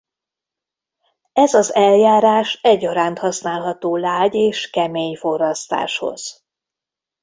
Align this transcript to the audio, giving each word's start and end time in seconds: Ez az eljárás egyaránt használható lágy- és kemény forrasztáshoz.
Ez 1.33 1.53
az 1.53 1.73
eljárás 1.75 2.59
egyaránt 2.61 3.19
használható 3.19 3.95
lágy- 3.95 4.33
és 4.33 4.69
kemény 4.69 5.15
forrasztáshoz. 5.15 6.45